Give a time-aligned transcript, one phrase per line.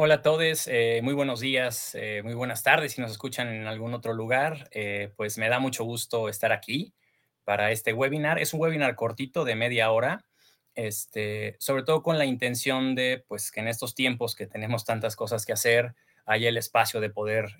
[0.00, 3.66] Hola a todos, eh, muy buenos días, eh, muy buenas tardes si nos escuchan en
[3.66, 4.68] algún otro lugar.
[4.70, 6.94] Eh, pues me da mucho gusto estar aquí
[7.42, 8.38] para este webinar.
[8.38, 10.24] Es un webinar cortito de media hora,
[10.76, 15.16] este, sobre todo con la intención de pues, que en estos tiempos que tenemos tantas
[15.16, 17.56] cosas que hacer, haya el espacio de poder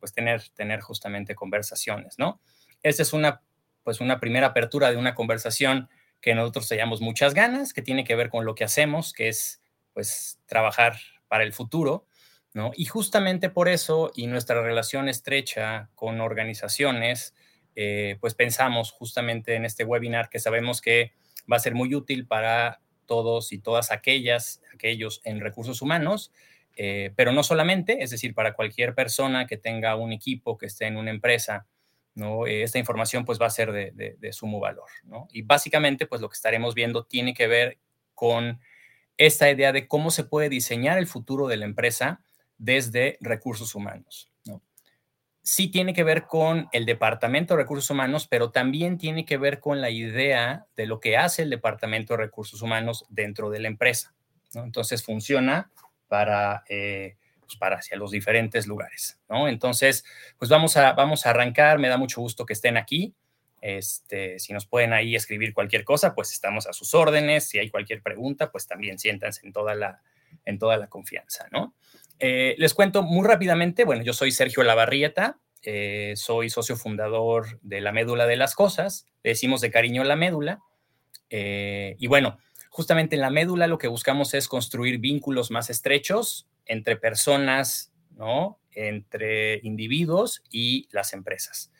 [0.00, 2.40] pues, tener, tener justamente conversaciones, ¿no?
[2.82, 3.42] Esta es una,
[3.84, 5.88] pues, una primera apertura de una conversación
[6.20, 9.62] que nosotros teníamos muchas ganas, que tiene que ver con lo que hacemos, que es
[9.92, 10.98] pues trabajar
[11.28, 12.06] para el futuro,
[12.54, 12.72] ¿no?
[12.74, 17.34] Y justamente por eso y nuestra relación estrecha con organizaciones,
[17.74, 21.12] eh, pues pensamos justamente en este webinar que sabemos que
[21.50, 26.32] va a ser muy útil para todos y todas aquellas, aquellos en recursos humanos,
[26.76, 30.86] eh, pero no solamente, es decir, para cualquier persona que tenga un equipo, que esté
[30.86, 31.66] en una empresa,
[32.14, 32.46] ¿no?
[32.46, 35.28] Eh, esta información pues va a ser de, de, sumo valor, ¿no?
[35.30, 37.78] Y básicamente pues lo que estaremos viendo tiene que ver
[38.14, 38.60] con
[39.18, 42.20] esta idea de cómo se puede diseñar el futuro de la empresa
[42.58, 44.30] desde recursos humanos.
[45.42, 49.60] Sí tiene que ver con el Departamento de Recursos Humanos, pero también tiene que ver
[49.60, 53.68] con la idea de lo que hace el Departamento de Recursos Humanos dentro de la
[53.68, 54.12] empresa.
[54.54, 55.70] Entonces funciona
[56.08, 59.20] para, eh, pues, para hacia los diferentes lugares.
[59.28, 60.04] Entonces,
[60.36, 61.78] pues vamos a, vamos a arrancar.
[61.78, 63.14] Me da mucho gusto que estén aquí.
[63.68, 67.48] Este, si nos pueden ahí escribir cualquier cosa, pues estamos a sus órdenes.
[67.48, 70.02] Si hay cualquier pregunta, pues también siéntanse en toda la,
[70.44, 71.74] en toda la confianza, ¿no?
[72.20, 77.80] Eh, les cuento muy rápidamente, bueno, yo soy Sergio Lavarrieta, eh, soy socio fundador de
[77.80, 80.60] la médula de las cosas, decimos de cariño la médula,
[81.28, 82.38] eh, y bueno,
[82.70, 88.60] justamente en la médula lo que buscamos es construir vínculos más estrechos entre personas, ¿no?
[88.70, 91.72] Entre individuos y las empresas.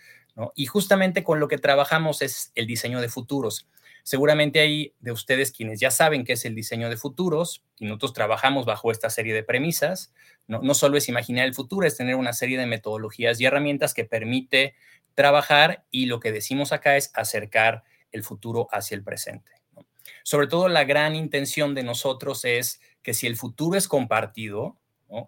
[0.55, 3.69] Y justamente con lo que trabajamos es el diseño de futuros.
[4.03, 8.13] Seguramente hay de ustedes quienes ya saben qué es el diseño de futuros y nosotros
[8.13, 10.13] trabajamos bajo esta serie de premisas.
[10.47, 13.95] No, no solo es imaginar el futuro, es tener una serie de metodologías y herramientas
[13.95, 14.75] que permite
[15.15, 17.83] trabajar y lo que decimos acá es acercar
[18.13, 19.53] el futuro hacia el presente.
[20.23, 24.79] Sobre todo la gran intención de nosotros es que si el futuro es compartido,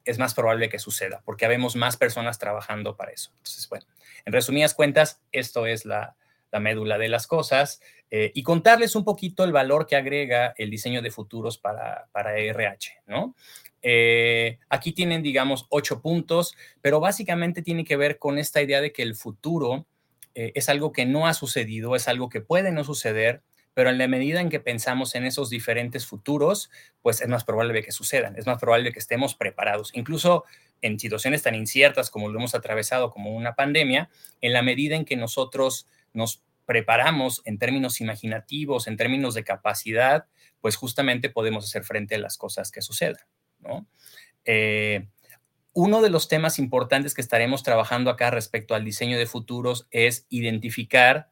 [0.04, 3.30] es más probable que suceda, porque habemos más personas trabajando para eso.
[3.36, 3.86] Entonces, bueno,
[4.24, 6.16] en resumidas cuentas, esto es la,
[6.60, 7.80] médula de las cosas
[8.10, 12.38] eh, y contarles un poquito el valor que agrega el diseño de futuros para, para
[12.38, 13.34] RH, ¿no?
[13.82, 18.92] Eh, aquí tienen, digamos, ocho puntos, pero básicamente tiene que ver con esta idea de
[18.92, 19.86] que el futuro
[20.34, 23.42] eh, es algo que no ha sucedido, es algo que puede no suceder,
[23.78, 26.68] pero en la medida en que pensamos en esos diferentes futuros,
[27.00, 29.92] pues es más probable que sucedan, es más probable que estemos preparados.
[29.94, 30.42] Incluso
[30.82, 35.04] en situaciones tan inciertas como lo hemos atravesado como una pandemia, en la medida en
[35.04, 40.26] que nosotros nos preparamos en términos imaginativos, en términos de capacidad,
[40.60, 43.22] pues justamente podemos hacer frente a las cosas que sucedan,
[44.44, 45.06] eh,
[45.72, 50.26] uno de los temas importantes que estaremos trabajando acá respecto al diseño de futuros es
[50.30, 51.28] identificar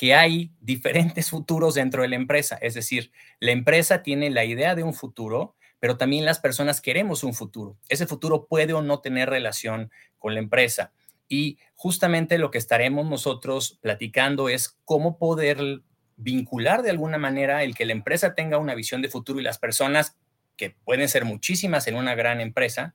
[0.00, 2.56] que hay diferentes futuros dentro de la empresa.
[2.62, 7.22] Es decir, la empresa tiene la idea de un futuro, pero también las personas queremos
[7.22, 7.76] un futuro.
[7.90, 10.94] Ese futuro puede o no tener relación con la empresa.
[11.28, 15.82] Y justamente lo que estaremos nosotros platicando es cómo poder
[16.16, 19.58] vincular de alguna manera el que la empresa tenga una visión de futuro y las
[19.58, 20.16] personas,
[20.56, 22.94] que pueden ser muchísimas en una gran empresa,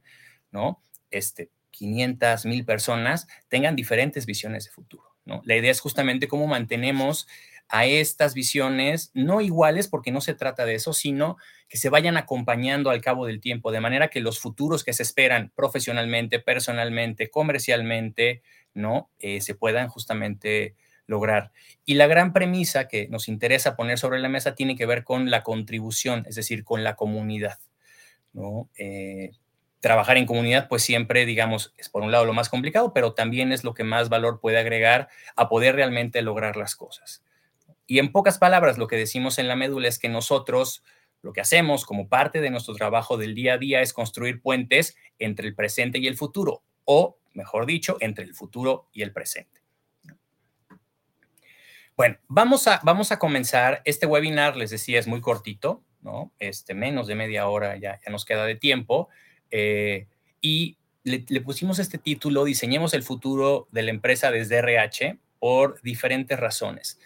[0.49, 0.81] ¿no?
[1.11, 5.14] Este, 500, mil personas, tengan diferentes visiones de futuro.
[5.25, 7.27] La idea es justamente cómo mantenemos
[7.67, 11.37] a estas visiones no iguales, porque no se trata de eso, sino
[11.67, 15.03] que se vayan acompañando al cabo del tiempo, de manera que los futuros que se
[15.03, 18.43] esperan profesionalmente, personalmente, comercialmente,
[18.73, 19.09] ¿no?
[19.19, 20.75] Eh, se puedan justamente
[21.07, 21.51] lograr.
[21.85, 25.31] Y la gran premisa que nos interesa poner sobre la mesa tiene que ver con
[25.31, 27.59] la contribución, es decir, con la comunidad,
[28.33, 28.69] ¿no?
[28.77, 29.31] Eh,
[29.79, 33.51] trabajar en comunidad, pues siempre, digamos, es por un lado lo más complicado, pero también
[33.51, 37.23] es lo que más valor puede agregar a poder realmente lograr las cosas.
[37.87, 40.83] Y en pocas palabras, lo que decimos en la médula es que nosotros
[41.21, 44.95] lo que hacemos como parte de nuestro trabajo del día a día es construir puentes
[45.17, 49.61] entre el presente y el futuro, o mejor dicho, entre el futuro y el presente.
[51.97, 53.81] Bueno, vamos a, vamos a comenzar.
[53.85, 56.33] Este webinar, les decía, es muy cortito, ¿no?
[56.39, 59.09] Este, menos de media hora ya, ya nos queda de tiempo.
[59.51, 60.07] Eh,
[60.41, 66.39] y le, pusimos este título, Diseñemos el futuro de la empresa desde RH, por diferentes
[66.39, 66.99] razones.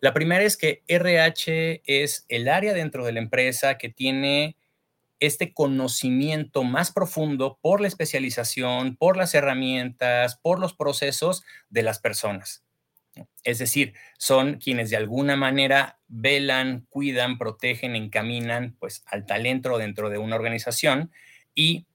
[0.00, 4.56] La primera es que RH es el área dentro de la empresa que tiene
[5.20, 12.00] este conocimiento más profundo por la especialización, por las herramientas, por los procesos de las
[12.00, 12.64] personas.
[13.44, 20.08] Es decir, son quienes de alguna manera velan, cuidan, protegen, encaminan pues al talento dentro
[20.08, 21.12] de una organización
[21.54, 21.86] y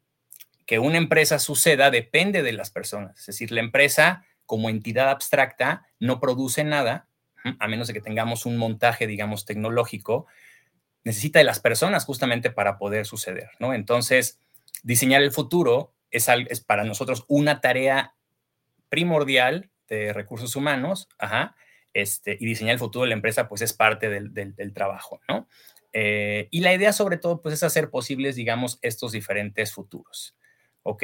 [0.66, 3.20] que una empresa suceda depende de las personas.
[3.20, 7.08] Es decir, la empresa como entidad abstracta no produce nada,
[7.60, 10.28] a menos de que tengamos un montaje, digamos, tecnológico,
[11.04, 13.74] necesita de las personas justamente para poder suceder, ¿no?
[13.74, 14.40] Entonces,
[14.84, 16.28] diseñar el futuro es,
[16.66, 18.16] para nosotros una tarea
[18.90, 21.56] primordial de recursos humanos, ajá,
[21.94, 25.48] este, y diseñar el futuro de la empresa, pues es parte del, del, trabajo, ¿no?
[26.00, 30.38] Eh, y la idea sobre todo, pues es hacer posibles, digamos, estos diferentes futuros,
[30.84, 31.04] ¿ok?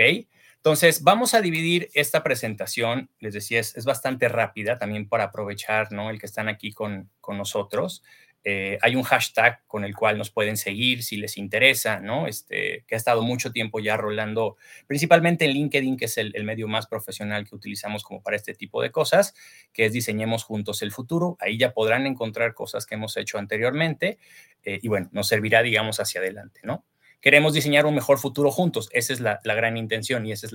[0.57, 5.91] Entonces, vamos a dividir esta presentación, les decía, es, es bastante rápida también para aprovechar,
[5.91, 6.11] ¿no?
[6.11, 8.03] El que están aquí con, con nosotros.
[8.45, 12.27] Eh, hay un hashtag con el cual nos pueden seguir si les interesa, ¿no?
[12.27, 16.67] Este, que ha estado mucho tiempo ya rolando, principalmente en LinkedIn, que es el, medio
[16.67, 19.33] más profesional que utilizamos como para este tipo de cosas,
[19.71, 21.37] que es Diseñemos Juntos el Futuro.
[21.39, 24.19] Ahí ya podrán encontrar cosas que hemos hecho anteriormente
[24.63, 26.85] eh, y bueno, nos servirá, digamos, hacia adelante, ¿no?
[27.21, 28.89] Queremos diseñar un mejor futuro juntos.
[28.91, 30.53] Esa es la, gran intención y esa es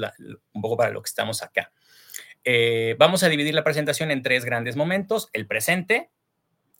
[0.53, 1.73] un poco para lo que estamos acá.
[2.45, 5.31] Eh, vamos a dividir la presentación en tres grandes momentos.
[5.33, 6.11] El presente,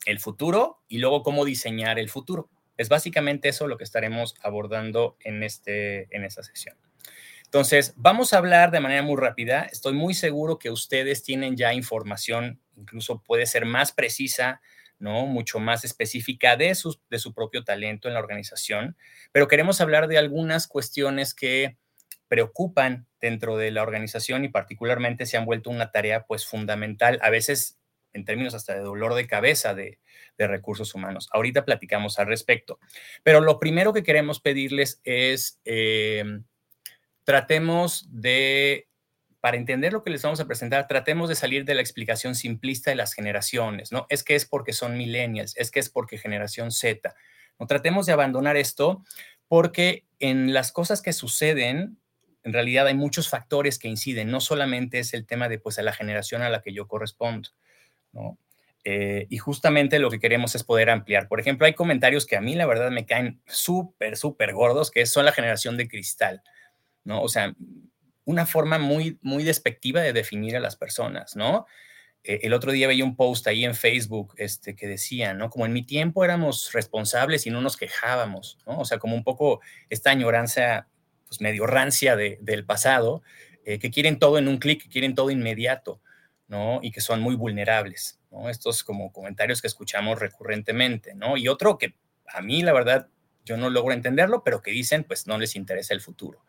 [0.05, 2.49] el futuro y luego cómo diseñar el futuro.
[2.77, 6.77] Es básicamente eso lo que estaremos abordando en, este, en esta sesión.
[7.43, 9.63] Entonces, vamos a hablar de manera muy rápida.
[9.63, 14.61] Estoy muy seguro que ustedes tienen ya información, incluso puede ser más precisa,
[14.99, 15.25] ¿no?
[15.25, 18.95] Mucho más específica de su, de su propio talento en la organización,
[19.31, 21.77] pero queremos hablar de algunas cuestiones que
[22.27, 27.31] preocupan dentro de la organización y particularmente se han vuelto una tarea pues fundamental, a
[27.31, 27.78] veces
[28.13, 29.99] en términos hasta de dolor de cabeza de,
[30.37, 31.27] recursos humanos.
[31.33, 32.79] Ahorita platicamos al respecto.
[33.23, 36.23] Pero lo primero que queremos pedirles es, eh,
[37.25, 38.87] tratemos de,
[39.41, 42.89] para entender lo que les vamos a presentar, tratemos de salir de la explicación simplista
[42.89, 44.05] de las generaciones, ¿no?
[44.09, 47.13] Es que es porque son millennials, es que es porque generación Z.
[47.59, 49.03] No tratemos de abandonar esto
[49.47, 51.99] porque en las cosas que suceden,
[52.43, 55.83] en realidad hay muchos factores que inciden, no solamente es el tema de pues a
[55.83, 57.49] la generación a la que yo correspondo.
[58.85, 61.27] Eh, y justamente lo que queremos es poder ampliar.
[61.27, 65.05] Por ejemplo, hay comentarios que a mí la verdad me caen súper, súper gordos, que
[65.05, 66.41] son la generación de cristal,
[67.03, 67.21] ¿no?
[67.21, 67.53] O sea,
[68.25, 71.65] una forma muy, muy despectiva de definir a las personas, ¿no?
[72.23, 75.49] Eh, el otro día veía un post ahí en Facebook este, que decía, ¿no?
[75.49, 78.79] Como en mi tiempo éramos responsables y no nos quejábamos, ¿no?
[78.79, 80.87] O sea, como un poco esta añoranza,
[81.27, 83.23] pues medio rancia del pasado,
[83.65, 86.01] eh, que quieren todo en un clic, quieren todo inmediato.
[86.49, 86.79] ¿No?
[86.81, 88.19] Y que son muy vulnerables.
[88.49, 91.13] Estos como comentarios que escuchamos recurrentemente.
[91.37, 91.95] Y otro que
[92.27, 93.07] a mí, la verdad,
[93.45, 96.43] yo no logro entenderlo, pero que dicen, pues no les interesa el futuro.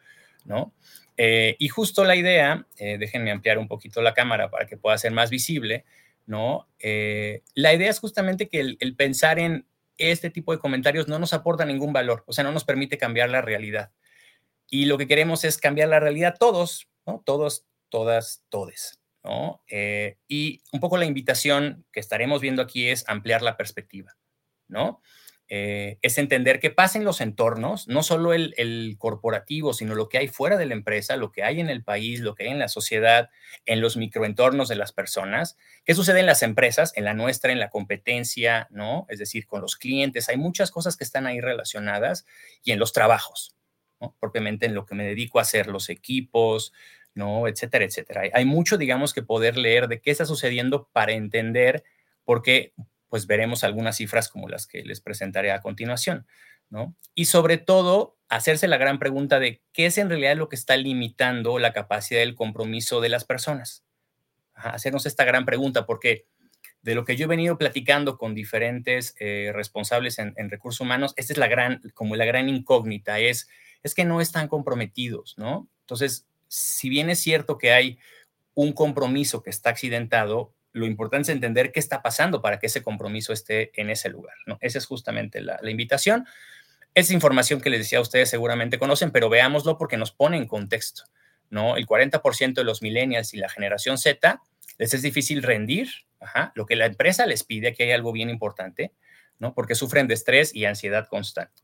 [1.16, 4.98] Eh, y justo la idea, eh, déjenme ampliar un poquito la cámara para que pueda
[4.98, 5.84] ser más visible.
[6.78, 9.66] Eh, la idea es justamente que el, el, pensar en
[9.98, 13.28] este tipo de comentarios no nos aporta ningún valor, o sea, no nos permite cambiar
[13.30, 13.90] la realidad.
[14.70, 17.22] Y lo que queremos es cambiar la realidad todos, ¿no?
[17.26, 18.99] Todos, todas, todes,
[19.68, 24.16] Eh, y un poco la invitación que estaremos viendo aquí es ampliar la perspectiva,
[24.68, 25.00] ¿no?
[25.52, 30.18] Eh, es entender qué pasa en los entornos, no solo el, corporativo, sino lo que
[30.18, 32.60] hay fuera de la empresa, lo que hay en el país, lo que hay en
[32.60, 33.30] la sociedad,
[33.66, 37.58] en los microentornos de las personas, qué sucede en las empresas, en la nuestra, en
[37.58, 39.06] la competencia, ¿no?
[39.08, 42.26] Es decir, con los clientes, hay muchas cosas que están ahí relacionadas
[42.62, 43.56] y en los trabajos.
[44.20, 46.72] Propiamente en lo que me dedico a hacer, los equipos,
[47.14, 47.48] ¿no?
[47.48, 48.22] Etcétera, etcétera.
[48.32, 51.84] Hay, mucho, digamos, que poder leer de qué está sucediendo para entender
[52.24, 52.72] por qué,
[53.08, 56.26] pues veremos algunas cifras como las que les presentaré a continuación,
[56.68, 56.94] ¿no?
[57.14, 60.76] Y sobre todo, hacerse la gran pregunta de qué es en realidad lo que está
[60.76, 63.84] limitando la capacidad del compromiso de las personas.
[64.54, 66.26] hacernos esta gran pregunta, porque
[66.82, 71.14] de lo que yo he venido platicando con diferentes eh, responsables en, en, recursos humanos,
[71.16, 73.48] esta es la gran, como la gran incógnita, es,
[73.82, 75.68] es que no están comprometidos, ¿no?
[75.80, 77.98] Entonces, si bien es cierto que hay
[78.54, 82.82] un compromiso que está accidentado, lo importante es entender qué está pasando para que ese
[82.82, 84.34] compromiso esté en ese lugar.
[84.46, 84.58] ¿no?
[84.60, 86.26] Esa es justamente la, invitación.
[86.94, 90.48] Es información que les decía a ustedes seguramente conocen, pero veámoslo porque nos pone en
[90.48, 91.04] contexto.
[91.50, 91.76] ¿no?
[91.76, 94.42] El 40% de los millennials y la generación Z
[94.78, 95.88] les es difícil rendir
[96.54, 98.92] lo que la empresa les pide, aquí hay algo bien importante,
[99.38, 99.54] ¿no?
[99.54, 101.62] porque sufren de estrés y ansiedad constante.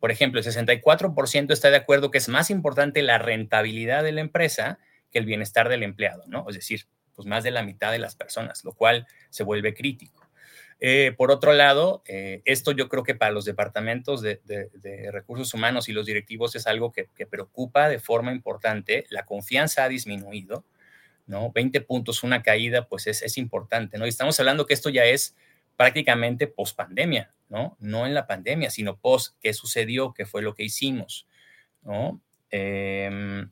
[0.00, 4.20] Por ejemplo, el 64% está de acuerdo que es más importante la rentabilidad de la
[4.20, 4.78] empresa
[5.10, 6.46] que el bienestar del empleado, ¿no?
[6.48, 10.28] Es decir, pues más de la mitad de las personas, lo cual se vuelve crítico.
[10.80, 14.40] Eh, por otro lado, eh, esto yo creo que para los departamentos de,
[15.12, 19.06] recursos humanos y los directivos es algo que, preocupa de forma importante.
[19.10, 20.64] La confianza ha disminuido,
[21.26, 21.50] ¿no?
[21.52, 24.06] 20 puntos, una caída, pues es, es importante, ¿no?
[24.06, 25.36] Y estamos hablando que esto ya es
[25.78, 27.76] prácticamente post pandemia, ¿no?
[27.78, 31.28] No en la pandemia, sino post qué sucedió, qué fue lo que hicimos,
[31.82, 32.20] ¿no?
[32.50, 33.48] Em,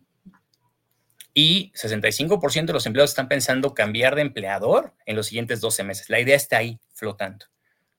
[1.32, 6.10] y 65% de los empleados están pensando cambiar de empleador en los siguientes 12 meses.
[6.10, 7.46] La idea está ahí flotando,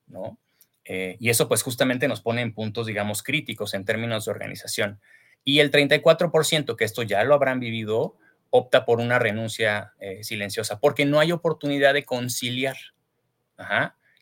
[0.08, 0.38] ¿no?
[0.84, 5.00] Eh, y eso pues justamente nos pone en puntos, digamos, críticos en términos de organización.
[5.46, 8.18] Y el 34%, que esto ya lo habrán vivido,
[8.50, 12.76] opta por una renuncia eh, silenciosa, porque no hay oportunidad de conciliar.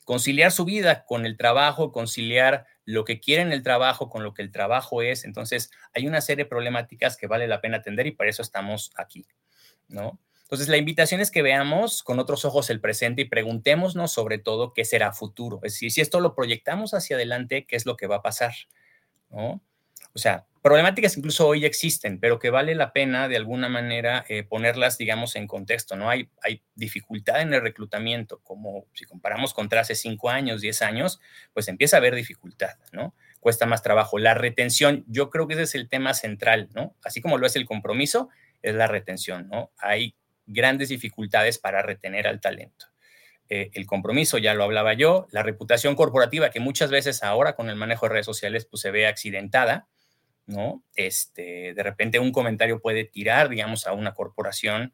[0.05, 4.33] Conciliar su vida con el trabajo, conciliar lo que quiere en el trabajo con lo
[4.33, 5.25] que el trabajo es.
[5.25, 8.91] Entonces, hay una serie de problemáticas que vale la pena atender y para eso estamos
[8.95, 9.25] aquí,
[9.89, 10.19] ¿no?
[10.43, 14.73] Entonces, la invitación es que veamos con otros ojos el presente y preguntémonos sobre todo
[14.73, 15.59] qué será futuro.
[15.63, 18.53] Es decir, si esto lo proyectamos hacia adelante, ¿qué es lo que va a pasar?
[19.31, 19.59] ¿No?
[20.15, 24.43] O sea, problemáticas incluso hoy existen, pero que vale la pena de alguna manera eh,
[24.43, 26.09] ponerlas, digamos, en contexto, ¿no?
[26.09, 31.19] Hay, hay dificultad en el reclutamiento, como si comparamos contra hace cinco años, diez años,
[31.53, 33.13] pues empieza a haber dificultad, ¿no?
[33.41, 34.17] Cuesta más trabajo.
[34.17, 36.95] La retención, yo creo que ese es el tema central, ¿no?
[37.03, 38.29] Así como lo es el compromiso,
[38.61, 39.71] es la retención, ¿no?
[39.77, 40.15] Hay
[40.47, 42.87] grandes dificultades para retener al talento.
[43.49, 47.69] Eh, el compromiso, ya lo hablaba yo, la reputación corporativa, que muchas veces ahora con
[47.69, 49.87] el manejo de redes sociales, pues se ve accidentada,
[50.47, 50.83] ¿no?
[50.95, 54.93] Este, de repente un comentario puede tirar, digamos, a una corporación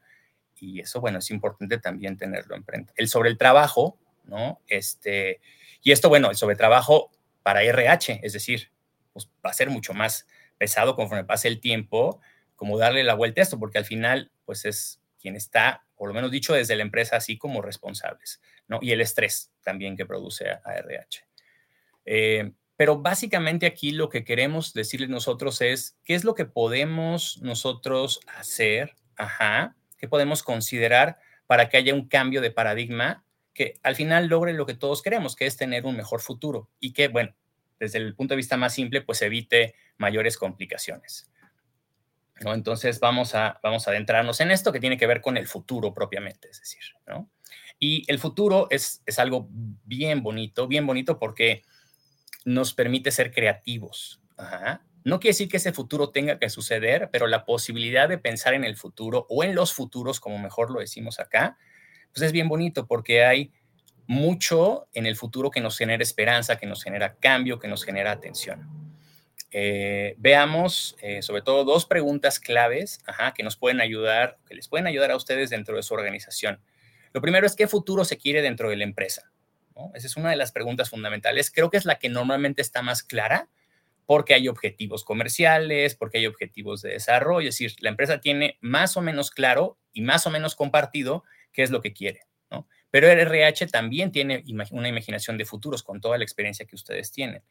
[0.56, 2.92] y eso, bueno, es importante también tenerlo en frente.
[2.96, 4.60] El sobre el trabajo, ¿no?
[4.68, 5.40] Este,
[5.82, 7.10] y esto, bueno, el sobre trabajo
[7.42, 8.70] para RH, es decir,
[9.12, 10.26] pues va a ser mucho más
[10.58, 12.20] pesado conforme pase el tiempo,
[12.54, 16.14] como darle la vuelta a esto, porque al final, pues es quien está, por lo
[16.14, 18.78] menos dicho, desde la empresa, así como responsables, ¿no?
[18.80, 21.24] Y el estrés también que produce a, RH.
[22.04, 27.38] Eh, pero básicamente aquí lo que queremos decirles nosotros es qué es lo que podemos
[27.42, 33.24] nosotros hacer, ajá, qué podemos considerar para que haya un cambio de paradigma
[33.54, 36.92] que al final logre lo que todos queremos, que es tener un mejor futuro y
[36.92, 37.34] que, bueno,
[37.78, 41.30] desde el punto de vista más simple, pues evite mayores complicaciones.
[42.40, 42.54] ¿no?
[42.54, 45.92] Entonces vamos a, vamos a adentrarnos en esto que tiene que ver con el futuro
[45.92, 47.30] propiamente, es decir, ¿no?
[47.78, 51.62] Y el futuro es, es algo bien bonito, bien bonito porque
[52.44, 54.20] nos permite ser creativos.
[55.04, 58.64] No quiere decir que ese futuro tenga que suceder, pero la posibilidad de pensar en
[58.64, 61.58] el futuro o en los futuros, como mejor lo decimos acá,
[62.12, 63.52] pues es bien bonito porque hay
[64.06, 68.12] mucho en el futuro que nos genera esperanza, que nos genera cambio, que nos genera
[68.12, 68.68] atención.
[69.50, 73.00] Eh, veamos eh, sobre todo dos preguntas claves
[73.34, 76.60] que nos pueden ayudar, que les pueden ayudar a ustedes dentro de su organización.
[77.12, 79.30] Lo primero es qué futuro se quiere dentro de la empresa.
[79.94, 81.50] Esa es una de las preguntas fundamentales.
[81.50, 83.48] Creo que es la que normalmente está más clara
[84.06, 87.48] porque hay objetivos comerciales, porque hay objetivos de desarrollo.
[87.48, 91.62] Es decir, la empresa tiene más o menos claro y más o menos compartido qué
[91.62, 92.26] es lo que quiere.
[92.90, 97.10] Pero el RH también tiene una imaginación de futuros con toda la experiencia que ustedes
[97.10, 97.42] tienen.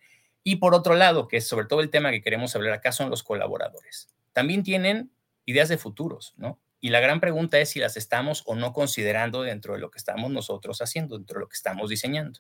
[0.43, 3.09] Y por otro lado, que es sobre todo el tema que queremos hablar acá, son
[3.09, 4.07] los colaboradores.
[4.33, 5.11] También tienen
[5.45, 6.59] ideas de futuros, ¿no?
[6.81, 9.99] Y la gran pregunta es si las estamos o no considerando dentro de lo que
[9.99, 12.39] estamos nosotros haciendo, dentro de lo que estamos diseñando.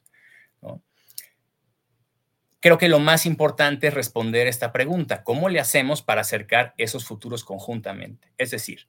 [2.59, 5.23] Creo que lo más importante es responder esta pregunta.
[5.23, 8.31] ¿Cómo le hacemos para acercar esos futuros conjuntamente?
[8.37, 8.87] Es decir,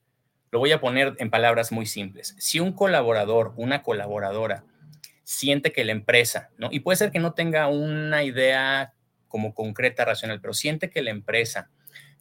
[0.51, 2.35] lo voy a poner en palabras muy simples.
[2.39, 4.65] Si un colaborador, una colaboradora,
[5.23, 6.69] siente que la empresa, ¿no?
[6.71, 8.93] y puede ser que no tenga una idea
[9.29, 11.71] como concreta, racional, pero siente que la empresa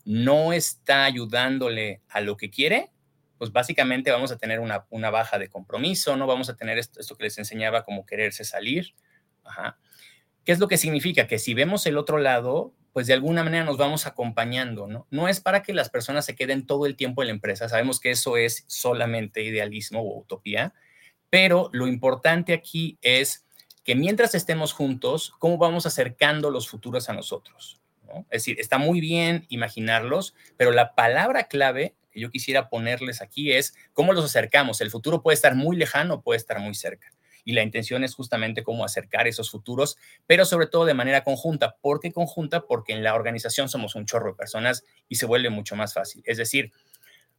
[0.06, 2.90] no está ayudándole a lo que quiere,
[3.42, 7.24] pues básicamente vamos a tener una, baja de compromiso, no vamos a tener esto, que
[7.24, 8.94] les enseñaba como quererse salir.
[10.46, 11.26] ¿Qué es lo que significa?
[11.26, 15.08] Que si vemos el otro lado, pues de alguna manera nos vamos acompañando, ¿no?
[15.10, 18.00] No es para que las personas se queden todo el tiempo en la empresa, sabemos
[18.00, 20.76] que eso es solamente idealismo o utopía,
[21.32, 23.48] pero lo importante aquí es
[23.84, 27.82] que mientras estemos juntos, ¿cómo vamos acercando los futuros a nosotros?
[28.30, 33.52] Es decir, está muy bien imaginarlos, pero la palabra clave que yo quisiera ponerles aquí
[33.52, 34.82] es cómo los acercamos.
[34.82, 37.12] El futuro puede estar muy lejano, puede estar muy cerca.
[37.44, 41.76] Y la intención es justamente cómo acercar esos futuros, pero sobre todo de manera conjunta.
[41.82, 42.68] ¿Por qué conjunta?
[42.68, 46.22] Porque en la organización somos un chorro de personas y se vuelve mucho más fácil.
[46.26, 46.72] Es decir,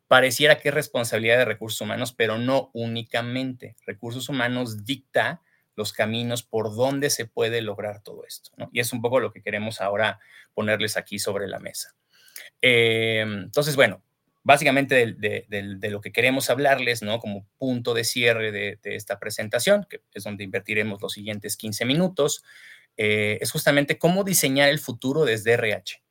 [0.08, 3.76] pareciera que es responsabilidad de recursos humanos, pero no únicamente.
[3.86, 5.40] Recursos humanos dicta
[5.74, 8.50] los caminos por donde se puede lograr todo esto.
[8.72, 10.20] Y es un poco lo que queremos ahora
[10.54, 11.94] ponerles aquí sobre la mesa.
[12.60, 14.02] Eh, entonces, bueno,
[14.44, 17.20] básicamente de, lo que queremos hablarles, ¿no?
[17.20, 22.42] Como punto de cierre de, esta presentación, que es donde invertiremos los siguientes 15 minutos,
[22.96, 26.02] eh, es justamente cómo diseñar el futuro desde RH,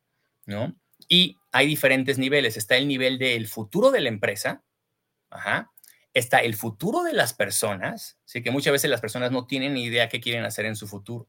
[0.46, 0.76] ¿no?
[1.08, 2.58] Y hay diferentes niveles.
[2.58, 4.64] Está el nivel del futuro de la empresa.
[6.14, 9.86] Está el futuro de las personas, así que muchas veces las personas no tienen ni
[9.86, 11.28] idea qué quieren hacer en su futuro.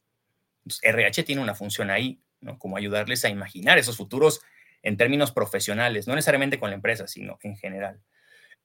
[0.82, 2.58] RH tiene una función ahí, ¿no?
[2.58, 4.40] Como ayudarles a imaginar esos futuros
[4.82, 8.00] en términos profesionales, no necesariamente con la empresa, sino en general.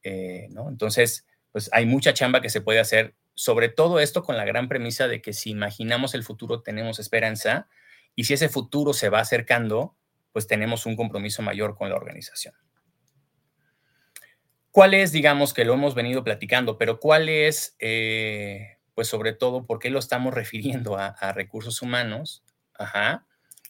[0.04, 0.70] Eh, ¿no?
[0.70, 4.68] Entonces, pues hay mucha chamba que se puede hacer, sobre todo esto con la gran
[4.68, 7.68] premisa de que si imaginamos el futuro tenemos esperanza
[8.16, 9.96] y si ese futuro se va acercando,
[10.32, 12.56] pues tenemos un compromiso mayor con la organización.
[14.72, 19.66] ¿Cuál es, digamos, que lo hemos venido platicando, pero cuál es, eh, pues sobre todo,
[19.66, 22.44] por qué lo estamos refiriendo a, a recursos humanos?
[22.74, 23.27] Ajá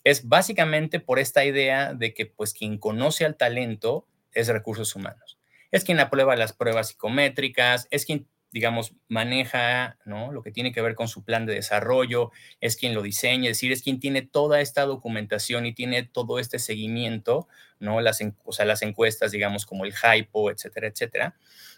[0.09, 5.37] es básicamente por esta idea de que pues quien conoce al talento es recursos humanos.
[5.69, 10.31] Es quien aprueba las pruebas psicométricas, es quien, digamos, maneja ¿no?
[10.31, 13.57] lo que tiene que ver con su plan de desarrollo, es quien lo diseña, es
[13.57, 17.49] decir, es quien tiene toda esta documentación y tiene todo este seguimiento,
[17.81, 17.99] ¿no?
[17.99, 21.35] Las, o sea, las encuestas, digamos, como el HIPO, etcétera, etcétera.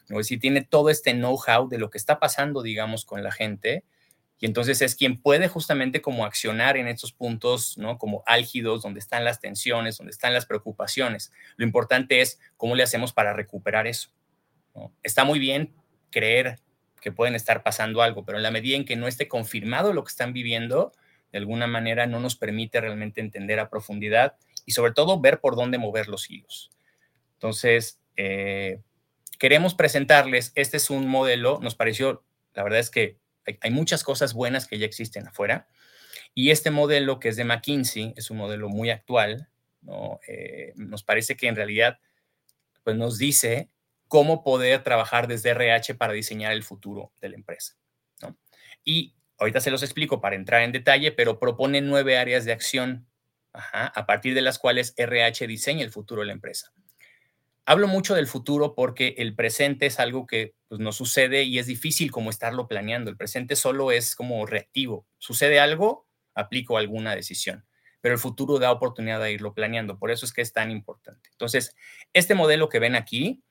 [0.07, 3.85] Es decir, tiene todo este know-how de lo que está pasando, digamos, con la gente
[4.39, 7.97] y entonces es quien puede justamente como accionar en estos puntos, ¿no?
[7.97, 11.31] Como álgidos, donde están las tensiones, donde están las preocupaciones.
[11.57, 14.09] Lo importante es cómo le hacemos para recuperar eso.
[15.03, 15.73] Está muy bien
[16.09, 16.59] creer
[17.01, 20.05] que pueden estar pasando algo, pero en la medida en que no esté confirmado lo
[20.05, 20.93] que están viviendo,
[21.33, 25.57] de alguna manera no nos permite realmente entender a profundidad y sobre todo ver por
[25.57, 26.71] dónde mover los hilos.
[27.33, 28.79] Entonces, eh,
[29.37, 33.17] queremos presentarles, este es un modelo, nos pareció, la verdad es que
[33.61, 35.67] hay, muchas cosas buenas que ya existen afuera.
[36.33, 39.49] Y este modelo que es de McKinsey es un modelo muy actual.
[40.27, 41.99] Eh, nos parece que en realidad
[42.83, 43.69] pues nos dice
[44.07, 47.75] cómo poder trabajar desde RH para diseñar el futuro de la empresa.
[48.83, 53.07] Y ahorita se los explico para entrar en detalle, pero propone nueve áreas de acción
[53.53, 56.71] a partir de las cuales RH diseña el futuro de la empresa.
[57.65, 61.67] Hablo mucho del futuro porque el presente es algo que pues, no sucede y es
[61.67, 63.11] difícil como estarlo planeando.
[63.11, 65.05] El presente solo es como reactivo.
[65.17, 67.65] Sucede algo, aplico alguna decisión,
[68.01, 69.99] pero el futuro da oportunidad de irlo planeando.
[69.99, 71.29] Por eso es que es tan importante.
[71.31, 71.75] Entonces,
[72.13, 73.43] este modelo que ven aquí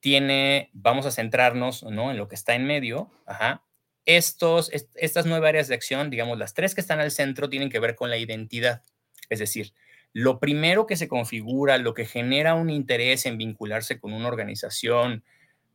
[0.00, 2.10] tiene, vamos a centrarnos ¿no?
[2.10, 3.10] en lo que está en medio.
[3.24, 3.64] Ajá.
[4.04, 7.78] Estos, estas nueve áreas de acción, digamos, las tres que están al centro tienen que
[7.78, 8.82] ver con la identidad.
[9.28, 9.72] Es decir,
[10.12, 15.24] lo primero que se configura, lo que genera un interés en vincularse con una organización,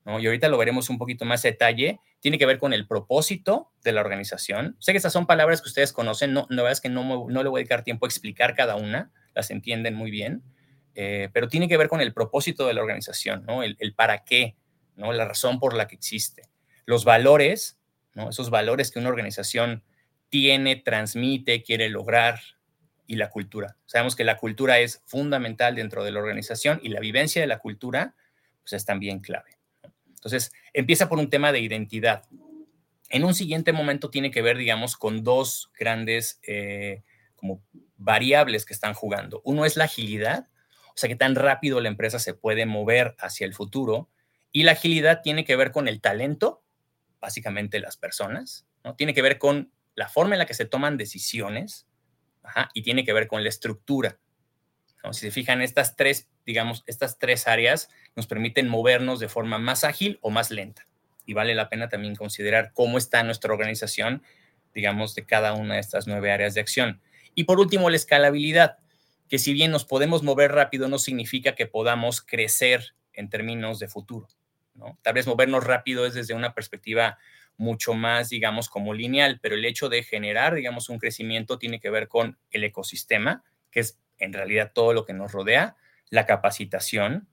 [0.06, 0.20] ¿no?
[0.20, 3.92] y ahorita lo veremos un poquito más detalle, tiene que ver con el propósito de
[3.92, 4.76] la organización.
[4.80, 7.44] Sé que estas son palabras que ustedes conocen, no, la verdad es que no, no
[7.44, 10.44] le voy a dedicar tiempo a explicar cada una, las entienden muy bien,
[10.94, 13.64] eh, pero tiene que ver con el propósito de la organización, ¿no?
[13.64, 14.56] el, el para qué,
[14.96, 15.14] ¿no?
[15.14, 16.44] la razón por la que existe.
[16.86, 17.80] Los valores,
[18.14, 18.30] ¿no?
[18.30, 19.84] esos valores que una organización
[20.30, 22.40] tiene, transmite, quiere lograr,
[23.08, 23.78] y la cultura.
[23.86, 27.60] Sabemos que la cultura es fundamental dentro de la organización y la vivencia de la
[27.60, 28.14] cultura
[28.62, 29.58] pues, es también clave.
[30.10, 32.24] Entonces, empieza por un tema de identidad.
[33.10, 37.04] En un siguiente momento tiene que ver, digamos, con dos grandes eh,
[37.36, 37.64] como
[37.96, 39.42] variables que están jugando.
[39.46, 40.50] Uno es la agilidad,
[40.90, 44.10] o sea, que tan rápido la empresa se puede mover hacia el futuro.
[44.52, 46.64] Y la agilidad tiene que ver con el talento,
[47.22, 48.96] básicamente las personas, ¿no?
[48.96, 51.87] Tiene que ver con la forma en la que se toman decisiones,
[52.74, 54.20] y tiene que ver con la estructura.
[55.12, 59.84] Si se fijan, estas tres, digamos, estas tres áreas nos permiten movernos de forma más
[59.84, 60.88] ágil o más lenta.
[61.26, 64.24] Y vale la pena también considerar cómo está nuestra organización,
[64.74, 67.02] digamos, de cada una de estas nueve áreas de acción.
[67.36, 68.78] Y por último, la escalabilidad,
[69.30, 73.88] que si bien nos podemos mover rápido, no significa que podamos crecer en términos de
[73.88, 74.28] futuro.
[75.02, 77.18] Tal vez movernos rápido es desde una perspectiva
[77.58, 81.90] mucho más, digamos, como lineal, pero el hecho de generar, digamos, un crecimiento tiene que
[81.90, 85.76] ver con el ecosistema, que es en realidad todo lo que nos rodea,
[86.10, 87.28] la capacitación.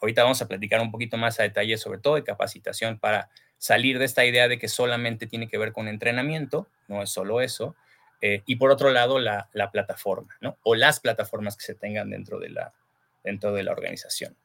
[0.00, 3.98] Ahorita vamos a platicar un poquito más a detalle sobre todo de capacitación para salir
[3.98, 7.76] de esta idea de que solamente tiene que ver con entrenamiento, no es solo eso.
[8.20, 10.58] Eh, y por otro lado, la, plataforma, ¿no?
[10.62, 12.74] O las plataformas que se tengan dentro de la,
[13.22, 14.36] dentro de la organización.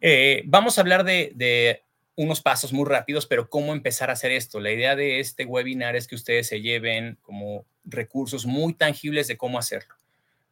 [0.00, 1.84] Eh, vamos a hablar de,
[2.16, 4.60] unos pasos muy rápidos, pero cómo empezar a hacer esto.
[4.60, 9.38] La idea de este webinar es que ustedes se lleven como recursos muy tangibles de
[9.38, 9.94] cómo hacerlo.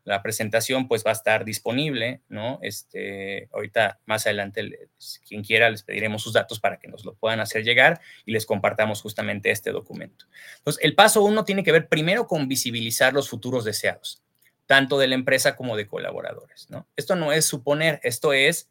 [0.04, 2.58] La presentación pues va a estar disponible, ¿no?
[2.62, 4.88] Este, ahorita más adelante,
[5.28, 8.46] quien quiera, les pediremos sus datos para que nos lo puedan hacer llegar y les
[8.46, 10.24] compartamos justamente este documento.
[10.58, 14.22] Entonces, el paso uno tiene que ver primero con visibilizar los futuros deseados,
[14.64, 16.86] tanto de la empresa como de colaboradores, ¿no?
[16.96, 18.70] Esto no es suponer, esto es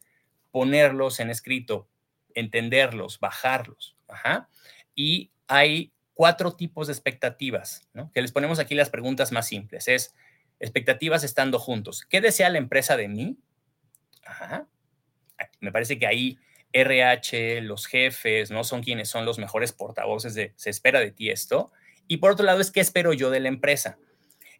[0.50, 1.88] ponerlos en escrito,
[2.34, 3.96] entenderlos, bajarlos.
[4.94, 8.10] Y hay cuatro tipos de expectativas, ¿no?
[8.12, 9.88] que les ponemos aquí las preguntas más simples.
[9.88, 10.14] Es
[10.60, 12.04] expectativas estando juntos.
[12.08, 13.38] ¿Qué desea la empresa de mí?
[15.60, 16.38] Me parece que ahí
[16.72, 18.64] RH, los jefes, ¿no?
[18.64, 21.72] Son quienes son los mejores portavoces de se espera de ti esto.
[22.08, 23.98] Y por otro lado es qué espero yo de la empresa.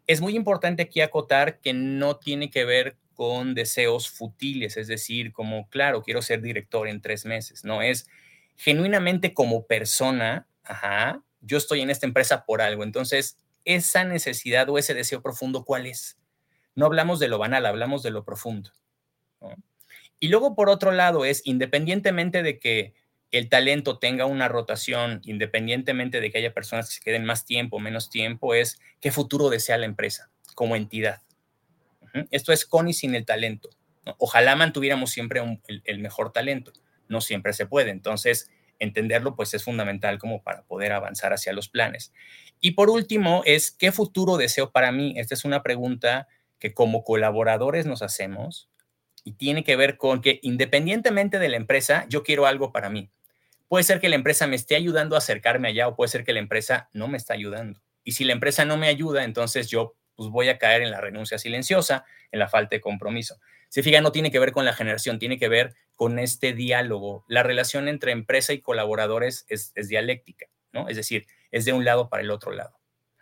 [0.09, 5.31] Es muy importante aquí acotar que no tiene que ver con deseos futiles, es decir,
[5.31, 8.09] como, claro, quiero ser director en tres meses, no, es
[8.55, 14.79] genuinamente como persona, ajá, yo estoy en esta empresa por algo, entonces, esa necesidad o
[14.79, 16.17] ese deseo profundo, ¿cuál es?
[16.73, 18.71] No hablamos de lo banal, hablamos de lo profundo.
[20.19, 22.95] Y luego, por otro lado, es independientemente de que
[23.31, 27.77] el talento tenga una rotación, independientemente de que haya personas que se queden más tiempo
[27.77, 31.21] o menos tiempo, es qué futuro desea la empresa como entidad.
[32.31, 33.69] Esto es con y sin el talento.
[34.17, 35.41] Ojalá mantuviéramos siempre
[35.85, 36.73] el, mejor talento.
[37.07, 37.91] No siempre se puede.
[37.91, 42.13] Entonces, entenderlo pues es fundamental como para poder avanzar hacia los planes.
[42.59, 45.13] Y por último, es ¿qué futuro deseo para mí?
[45.17, 48.69] Esta es una pregunta que como colaboradores nos hacemos
[49.23, 53.09] y tiene que ver con que independientemente de la empresa, yo quiero algo para mí.
[53.69, 56.33] Puede ser que la empresa me esté ayudando a acercarme allá o puede ser que
[56.33, 57.81] la empresa no me está ayudando.
[58.03, 60.99] Y si la empresa no me ayuda, entonces yo pues voy a caer en la
[60.99, 63.39] renuncia silenciosa, en la falta de compromiso.
[63.69, 67.23] Se fija, no tiene que ver con la generación, tiene que ver con este diálogo.
[67.27, 70.89] La relación entre empresa y colaboradores es, es dialéctica, ¿no?
[70.89, 72.79] Es decir, es de un lado para el otro lado.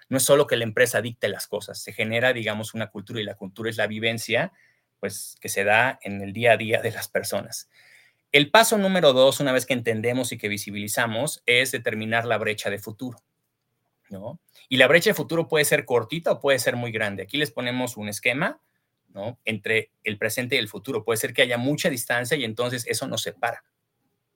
[0.07, 3.25] No es solo que la empresa dicte las cosas, se genera, digamos, una cultura y
[3.25, 4.53] la cultura es la vivencia,
[5.01, 7.69] pues, que se da en el día a día de las personas.
[8.32, 12.70] El paso número dos, una vez que entendemos y que visibilizamos, es determinar la brecha
[12.70, 13.20] de futuro.
[14.10, 14.40] ¿no?
[14.70, 17.24] Y la brecha de futuro puede ser cortita o puede ser muy grande.
[17.24, 18.62] Aquí les ponemos un esquema
[19.10, 19.40] ¿no?
[19.46, 21.04] entre el presente y el futuro.
[21.04, 23.63] Puede ser que haya mucha distancia y entonces eso nos separa.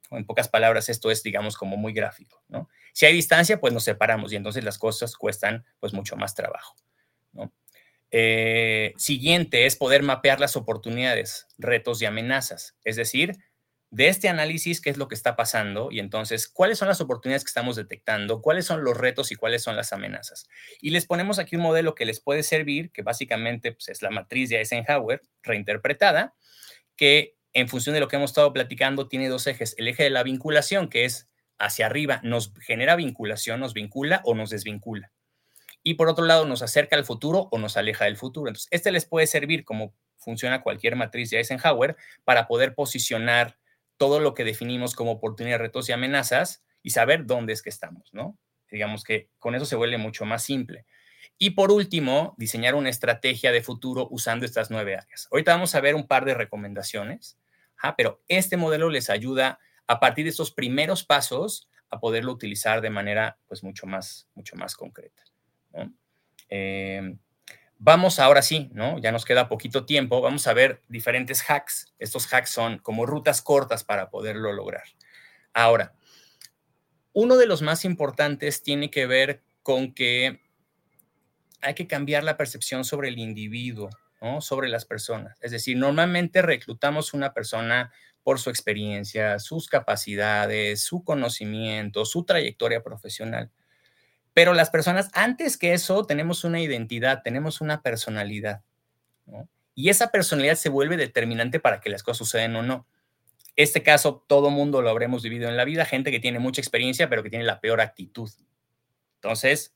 [0.09, 2.43] En pocas palabras, esto es, digamos, como muy gráfico.
[2.49, 2.69] ¿no?
[2.93, 6.75] Si hay distancia, pues nos separamos y entonces las cosas cuestan pues mucho más trabajo.
[7.31, 7.53] ¿no?
[8.11, 12.75] Eh, siguiente es poder mapear las oportunidades, retos y amenazas.
[12.83, 13.37] Es decir,
[13.91, 17.43] de este análisis, qué es lo que está pasando y entonces cuáles son las oportunidades
[17.43, 20.47] que estamos detectando, cuáles son los retos y cuáles son las amenazas.
[20.81, 24.09] Y les ponemos aquí un modelo que les puede servir, que básicamente pues, es la
[24.09, 26.33] matriz de Eisenhower reinterpretada,
[26.95, 29.75] que en función de lo que hemos estado platicando tiene dos ejes.
[29.77, 34.35] El eje de la vinculación, que es hacia arriba, nos genera vinculación, nos vincula o
[34.35, 35.11] nos desvincula.
[35.83, 38.47] Y por otro lado, nos acerca al futuro o nos aleja del futuro.
[38.47, 43.57] Entonces, este les puede servir como funciona cualquier matriz de Eisenhower para poder posicionar
[44.01, 48.09] todo lo que definimos como oportunidades, retos y amenazas y saber dónde es que estamos,
[48.13, 48.35] ¿no?
[48.71, 50.87] Digamos que con eso se vuelve mucho más simple.
[51.37, 55.27] Y por último, diseñar una estrategia de futuro usando estas nueve áreas.
[55.29, 57.37] Ahorita vamos a ver un par de recomendaciones,
[57.95, 62.89] pero este modelo les ayuda a partir de estos primeros pasos a poderlo utilizar de
[62.89, 65.21] manera pues mucho más, mucho más concreta.
[65.73, 65.93] ¿no?
[66.49, 67.17] Eh,
[67.83, 68.99] Vamos ahora sí, ¿no?
[68.99, 71.91] Ya nos queda poquito tiempo, vamos a ver diferentes hacks.
[71.97, 74.83] Estos hacks son como rutas cortas para poderlo lograr.
[75.51, 75.95] Ahora,
[77.11, 80.41] uno de los más importantes tiene que ver con que
[81.59, 83.89] hay que cambiar la percepción sobre el individuo,
[84.21, 84.41] ¿no?
[84.41, 85.35] Sobre las personas.
[85.41, 87.91] Es decir, normalmente reclutamos una persona
[88.21, 93.49] por su experiencia, sus capacidades, su conocimiento, su trayectoria profesional.
[94.33, 98.61] Pero las personas, antes que eso, tenemos una identidad, tenemos una personalidad.
[99.75, 102.87] Y esa personalidad se vuelve determinante para que las cosas sucedan o no.
[103.55, 107.09] Este caso, todo mundo lo habremos vivido en la vida, gente que tiene mucha experiencia,
[107.09, 108.29] pero que tiene la peor actitud.
[109.15, 109.75] Entonces,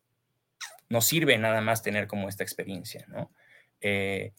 [0.90, 3.32] no sirve nada más tener como esta experiencia, ¿no?
[3.82, 4.34] Eh,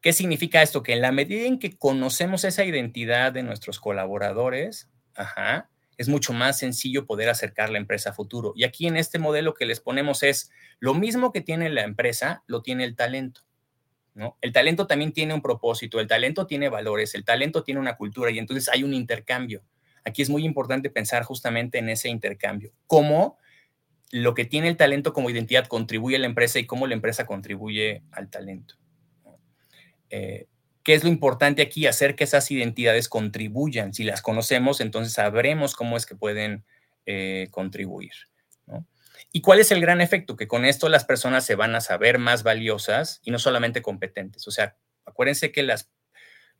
[0.00, 0.82] ¿Qué significa esto?
[0.82, 6.32] Que en la medida en que conocemos esa identidad de nuestros colaboradores, ajá, es mucho
[6.32, 8.52] más sencillo poder acercar la empresa a futuro.
[8.56, 10.50] Y aquí en este modelo que les ponemos es
[10.80, 13.42] lo mismo que tiene la empresa, lo tiene el talento.
[14.14, 14.36] ¿no?
[14.40, 18.30] El talento también tiene un propósito, el talento tiene valores, el talento tiene una cultura
[18.30, 19.62] y entonces hay un intercambio.
[20.04, 22.72] Aquí es muy importante pensar justamente en ese intercambio.
[22.86, 23.38] Cómo
[24.10, 27.26] lo que tiene el talento como identidad contribuye a la empresa y cómo la empresa
[27.26, 28.74] contribuye al talento.
[30.10, 30.46] Eh,
[30.82, 31.86] ¿Qué es lo importante aquí?
[31.86, 33.94] Hacer que esas identidades contribuyan.
[33.94, 36.64] Si las conocemos, entonces sabremos cómo es que pueden
[37.06, 38.12] eh, contribuir.
[39.34, 40.36] ¿Y cuál es el gran efecto?
[40.36, 44.46] Que con esto las personas se van a saber más valiosas y no solamente competentes.
[44.46, 45.90] O sea, acuérdense que las,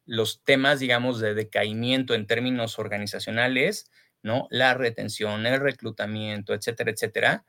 [0.07, 3.91] los temas, digamos, de decaimiento en términos organizacionales,
[4.23, 4.49] ¿no?
[4.51, 7.45] La retención, el reclutamiento, etcétera, etcétera,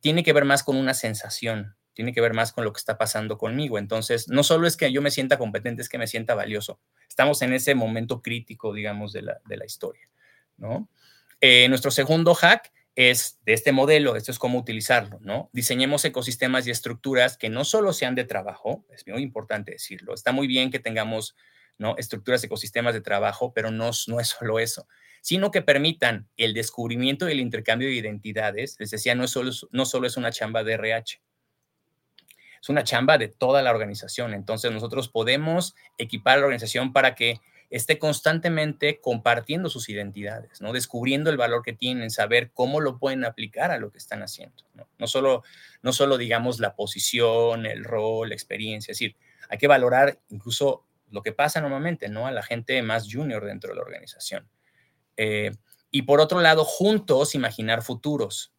[0.00, 2.98] tiene que ver más con una sensación, tiene que ver más con lo que está
[2.98, 3.78] pasando conmigo.
[3.78, 6.80] Entonces, no solo es que yo me sienta competente, es que me sienta valioso.
[7.08, 10.08] Estamos en ese momento crítico, digamos, de la, de la historia,
[10.56, 10.88] ¿no?
[11.40, 15.50] Eh, nuestro segundo hack es de este modelo, esto es cómo utilizarlo, ¿no?
[15.52, 20.32] Diseñemos ecosistemas y estructuras que no solo sean de trabajo, es muy importante decirlo, está
[20.32, 21.34] muy bien que tengamos,
[21.78, 21.96] ¿no?
[21.96, 24.86] Estructuras, ecosistemas de trabajo, pero no, no es solo eso,
[25.22, 29.86] sino que permitan el descubrimiento y el intercambio de identidades, les decía, no, solo, no
[29.86, 31.20] solo es una chamba de RH,
[32.62, 34.34] es una chamba de toda la organización.
[34.34, 40.72] Entonces nosotros podemos equipar a la organización para que esté constantemente compartiendo sus identidades, ¿no?
[40.72, 44.62] Descubriendo el valor que tienen, saber cómo lo pueden aplicar a lo que están haciendo,
[44.74, 45.06] ¿no?
[45.06, 45.42] Solo,
[45.82, 49.16] no solo digamos, la posición, el rol, la experiencia, es decir,
[49.48, 52.26] hay que valorar incluso lo que pasa normalmente, ¿no?
[52.26, 54.48] A la gente más junior dentro de la organización.
[55.16, 55.50] Eh,
[55.90, 58.52] y por otro lado, juntos imaginar futuros,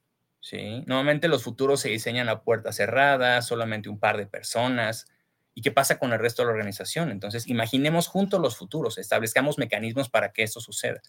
[0.43, 0.83] ¿sí?
[0.85, 5.07] Normalmente los futuros se diseñan a puertas cerradas, solamente un par de personas,
[5.55, 7.11] ¿Y qué pasa con el resto de la organización?
[7.11, 11.01] Entonces, imaginemos juntos los futuros, establezcamos mecanismos para que esto suceda.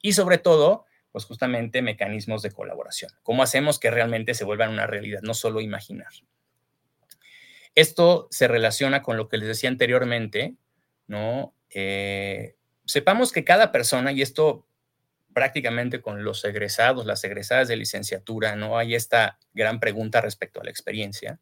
[0.00, 3.10] Y sobre todo, pues justamente mecanismos de colaboración.
[3.22, 6.08] ¿Cómo hacemos que realmente se vuelvan una realidad, no solo imaginar?
[7.74, 10.54] Esto se relaciona con lo que les decía anteriormente,
[11.06, 11.54] ¿no?
[11.68, 14.66] Eh, sepamos que cada persona, y esto
[15.40, 18.76] prácticamente con los egresados, las egresadas de licenciatura, ¿no?
[18.76, 21.40] Hay esta gran pregunta respecto a la experiencia.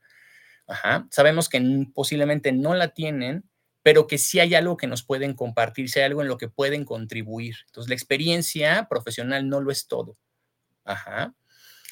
[1.10, 1.60] Sabemos que
[1.92, 3.50] posiblemente no la tienen,
[3.82, 6.46] pero que sí hay algo que nos pueden compartir, si hay algo en lo que
[6.48, 7.56] pueden contribuir.
[7.66, 10.16] Entonces, la experiencia profesional no lo es todo.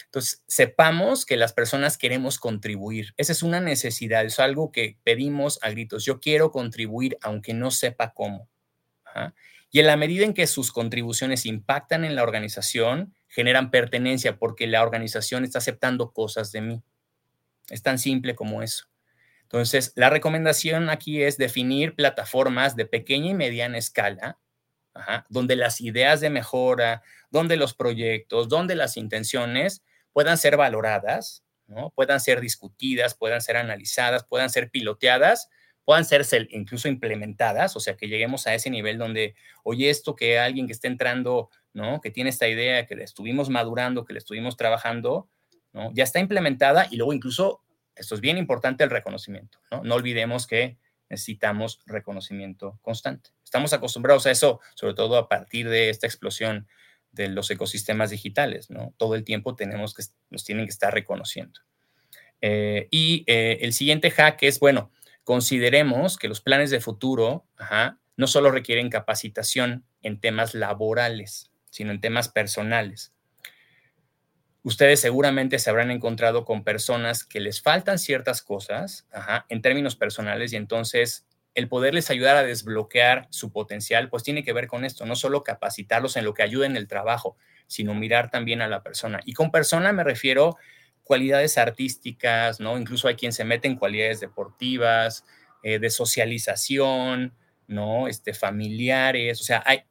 [0.04, 3.14] Entonces, sepamos que las personas queremos contribuir.
[3.16, 6.04] Esa es una necesidad, es algo que pedimos a gritos.
[6.04, 8.48] Yo quiero contribuir, aunque no sepa cómo.
[9.70, 14.66] Y en la medida en que sus contribuciones impactan en la organización, generan pertenencia porque
[14.66, 16.82] la organización está aceptando cosas de mí.
[17.68, 18.86] Es tan simple como eso.
[19.42, 24.38] Entonces, la recomendación aquí es definir plataformas de pequeña y mediana escala,
[25.28, 31.90] donde las ideas de mejora, donde los proyectos, donde las intenciones puedan ser valoradas, ¿no?
[31.90, 35.48] puedan ser discutidas, puedan ser analizadas, puedan ser piloteadas,
[35.86, 40.36] puedan ser incluso implementadas, o sea, que lleguemos a ese nivel donde, oye, esto que
[40.36, 42.00] alguien que está entrando, ¿no?
[42.00, 45.28] que tiene esta idea, que le estuvimos madurando, que le estuvimos trabajando,
[45.92, 47.62] ya está implementada y luego incluso,
[47.94, 49.84] esto es bien importante, el reconocimiento, ¿no?
[49.84, 50.76] No olvidemos que
[51.08, 53.30] necesitamos reconocimiento constante.
[53.44, 56.66] Estamos acostumbrados a eso, sobre todo a partir de esta explosión
[57.12, 58.92] de los ecosistemas digitales, ¿no?
[58.96, 61.60] Todo el tiempo tenemos que, nos tienen que estar reconociendo.
[62.40, 64.90] Eh, y eh, el siguiente hack es, bueno,
[65.26, 67.44] consideremos que los planes de futuro
[68.16, 73.12] no solo requieren capacitación en temas laborales, sino en temas personales
[74.66, 79.06] ustedes seguramente se habrán encontrado con personas que les faltan ciertas cosas
[79.48, 84.52] en términos personales y entonces el poderles ayudar a desbloquear su potencial, pues tiene que
[84.52, 87.36] ver con esto, no solo capacitarlos en lo que ayuda en el trabajo,
[87.68, 89.20] sino mirar también a la persona.
[89.24, 90.56] Y con persona me refiero
[91.06, 92.76] cualidades artísticas, ¿no?
[92.76, 95.24] Incluso hay quien se mete en cualidades deportivas,
[95.62, 97.34] eh, de socialización,
[97.66, 98.08] ¿no?
[98.08, 99.84] Este, familiares, o sea, hay,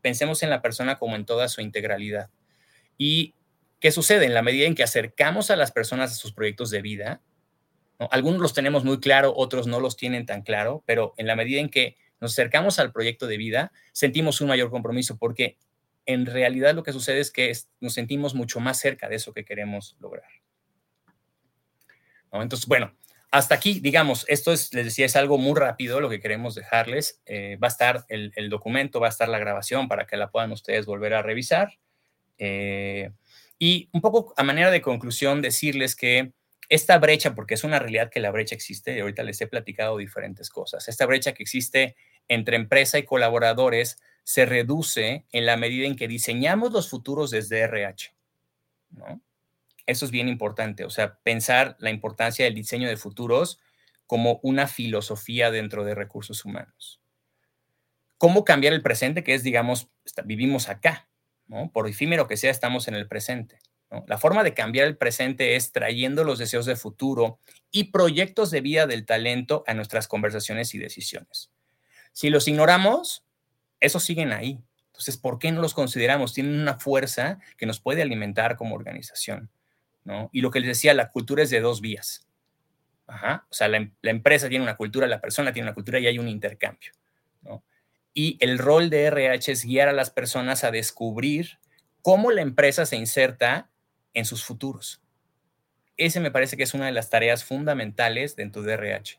[0.00, 2.30] pensemos en la persona como en toda su integralidad.
[2.98, 3.34] Y
[3.82, 4.26] ¿Qué sucede?
[4.26, 7.20] En la medida en que acercamos a las personas a sus proyectos de vida,
[8.12, 11.60] algunos los tenemos muy claro, otros no los tienen tan claro, pero en la medida
[11.60, 15.58] en que nos acercamos al proyecto de vida, sentimos un mayor compromiso porque
[16.06, 19.44] en realidad lo que sucede es que nos sentimos mucho más cerca de eso que
[19.44, 20.30] queremos lograr.
[22.32, 22.94] Entonces, bueno,
[23.30, 27.20] hasta aquí, digamos, esto es, les decía, es algo muy rápido lo que queremos dejarles.
[27.26, 30.52] Eh, va a estar el, documento, va a estar la grabación para que la puedan
[30.52, 31.78] ustedes volver a revisar.
[32.38, 33.10] Eh,
[33.58, 36.32] y un poco a manera de conclusión, decirles que
[36.68, 39.96] esta brecha, porque es una realidad que la brecha existe, y ahorita les he platicado
[39.96, 41.96] diferentes cosas, esta brecha que existe
[42.28, 47.60] entre empresa y colaboradores se reduce en la medida en que diseñamos los futuros desde
[47.60, 48.14] RH.
[48.90, 49.20] ¿no?
[49.86, 53.58] Eso es bien importante, o sea, pensar la importancia del diseño de futuros
[54.06, 57.00] como una filosofía dentro de recursos humanos.
[58.18, 59.88] ¿Cómo cambiar el presente, que es, digamos,
[60.24, 61.08] vivimos acá?
[61.72, 63.58] Por efímero que sea, estamos en el presente.
[64.06, 67.40] La forma de cambiar el presente es trayendo los deseos de futuro
[67.70, 71.50] y proyectos de vida del talento a nuestras conversaciones y decisiones.
[72.12, 73.24] Si los ignoramos,
[73.80, 74.60] esos siguen ahí.
[74.86, 76.32] Entonces, ¿por qué no los consideramos?
[76.32, 79.50] Tienen una fuerza que nos puede alimentar como organización.
[80.32, 82.26] Y lo que les decía, la cultura es de dos vías.
[83.06, 86.18] O sea, la, la, empresa tiene una cultura, la persona tiene una cultura y hay
[86.18, 86.92] un intercambio.
[87.42, 87.62] ¿no?
[88.14, 91.58] y el rol de RH es guiar a las personas a descubrir
[92.02, 93.70] cómo la empresa se inserta
[94.12, 95.00] en sus futuros.
[95.96, 99.18] Ese me parece que es una de las tareas fundamentales dentro de RH.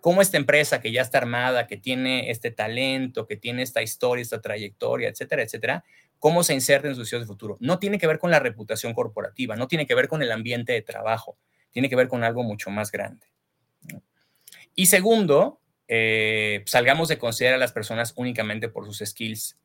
[0.00, 4.22] Cómo esta empresa que ya está armada, que tiene este talento, que tiene esta historia,
[4.22, 5.84] esta trayectoria, etcétera, etcétera,
[6.18, 7.56] cómo se inserta en sus de futuro.
[7.60, 10.72] No tiene que ver con la reputación corporativa, no tiene que ver con el ambiente
[10.72, 11.38] de trabajo,
[11.70, 13.26] tiene que ver con algo mucho más grande.
[14.74, 19.58] Y segundo, eh, salgamos de considerar a las personas únicamente por sus skills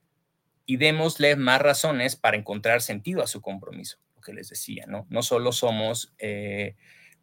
[0.66, 5.06] y démosle más razones para encontrar sentido a su compromiso, lo que les decía, ¿no?
[5.10, 6.76] No solo somos, eh,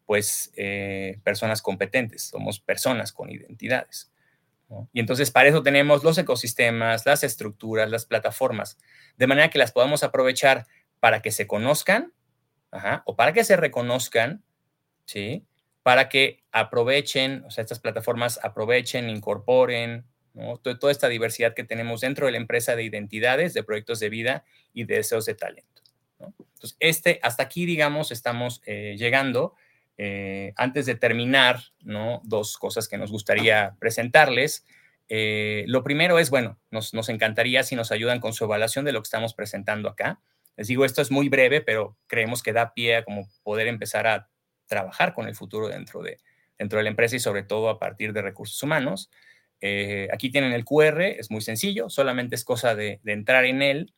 [0.05, 4.11] pues eh, personas competentes, somos personas con identidades.
[4.93, 8.77] Y entonces para eso tenemos los ecosistemas, las estructuras, las plataformas,
[9.17, 10.67] de manera que las podamos aprovechar
[10.99, 12.13] para que se conozcan
[13.05, 14.43] o para que se reconozcan,
[15.05, 15.45] ¿sí?
[15.81, 20.05] Para que aprovechen, o sea, estas plataformas aprovechen, incorporen,
[20.61, 24.45] toda esta diversidad que tenemos dentro de la empresa de identidades, de proyectos de vida
[24.73, 25.81] y de deseos de talento.
[26.19, 29.55] Entonces, este, hasta aquí, digamos, estamos eh, llegando.
[30.01, 32.21] Eh, antes de terminar, ¿no?
[32.23, 34.65] Dos cosas que nos gustaría presentarles.
[35.09, 38.93] Eh, lo primero es, bueno, nos, nos, encantaría si nos ayudan con su evaluación de
[38.93, 40.21] lo que estamos presentando acá.
[40.55, 44.07] Les digo, esto es muy breve, pero creemos que da pie a como poder empezar
[44.07, 44.29] a
[44.67, 46.17] trabajar con el futuro dentro de,
[46.57, 49.11] dentro de la empresa y sobre todo a partir de recursos humanos.
[49.59, 53.61] Eh, aquí tienen el QR, es muy sencillo, solamente es cosa de, de entrar en
[53.61, 53.93] él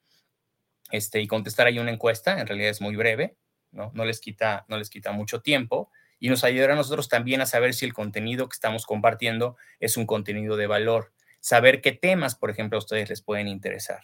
[0.90, 3.36] este, y contestar ahí una encuesta, en realidad es muy breve,
[3.72, 3.92] ¿no?
[4.06, 7.74] les, quita, no les quita mucho tiempo y nos ayudará a nosotros también a saber
[7.74, 12.52] si el contenido que estamos compartiendo es un contenido de valor, saber qué temas, por
[12.52, 14.02] ejemplo, a ustedes les pueden interesar,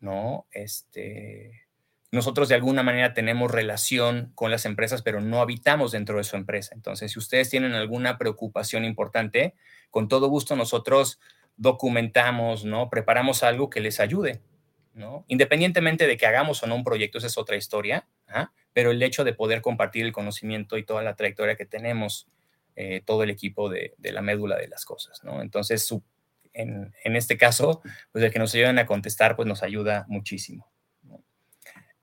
[0.00, 0.46] ¿no?
[0.50, 1.66] Este,
[2.10, 6.36] nosotros de alguna manera tenemos relación con las empresas, pero no habitamos dentro de su
[6.36, 6.74] empresa.
[6.74, 9.54] Entonces, si ustedes tienen alguna preocupación importante,
[9.90, 11.20] con todo gusto nosotros
[11.56, 12.90] documentamos, ¿no?
[12.90, 14.40] Preparamos algo que les ayude,
[14.94, 15.24] ¿no?
[15.28, 18.52] Independientemente de que hagamos o no un proyecto, esa es otra historia, ¿ah?
[18.72, 22.26] pero el hecho de poder compartir el conocimiento y toda la trayectoria que tenemos,
[22.74, 25.40] eh, todo el equipo de, la médula de las cosas, ¿no?
[25.40, 25.88] Entonces,
[26.52, 27.80] en, este caso,
[28.12, 30.70] pues el que nos ayuden a contestar, pues nos ayuda muchísimo.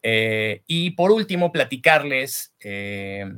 [0.02, 3.32] Eh, y por último, platicarles, eh,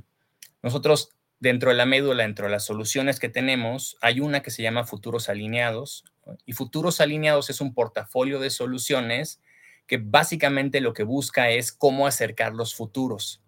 [0.64, 4.64] nosotros dentro de la médula, dentro de las soluciones que tenemos, hay una que se
[4.64, 6.06] llama Futuros Alineados.
[6.46, 9.42] Y Futuros Alineados es un portafolio de soluciones
[9.88, 13.42] que básicamente lo que busca es cómo acercar los futuros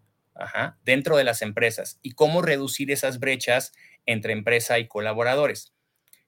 [0.83, 3.73] dentro de las empresas y cómo reducir esas brechas
[4.05, 5.73] entre empresa y colaboradores.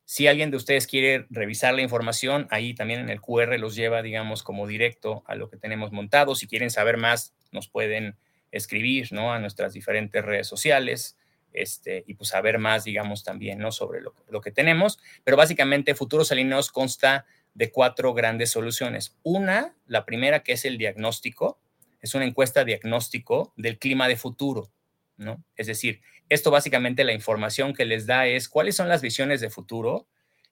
[0.06, 4.02] Si alguien de ustedes quiere revisar la información, ahí también en el QR los lleva,
[4.02, 6.34] digamos, como directo a lo que tenemos montado.
[6.34, 8.16] Si quieren saber más, nos pueden
[8.52, 9.32] escribir, ¿no?
[9.32, 11.16] A nuestras diferentes redes sociales.
[11.54, 13.72] Este, y pues saber más, digamos, también, ¿no?
[13.72, 14.98] Sobre lo, lo que tenemos.
[15.24, 19.18] Pero básicamente Futuros Alineados consta de cuatro grandes soluciones.
[19.24, 21.60] Una, la primera que es el diagnóstico,
[22.02, 24.72] es una encuesta diagnóstico del clima de futuro,
[25.18, 25.44] ¿no?
[25.56, 29.50] Es decir, esto básicamente la información que les da es cuáles son las visiones de
[29.50, 30.08] futuro